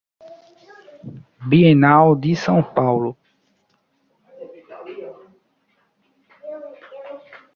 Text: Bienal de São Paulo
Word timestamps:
Bienal 1.47 2.19
de 2.19 2.31
São 2.35 2.63
Paulo 2.63 3.15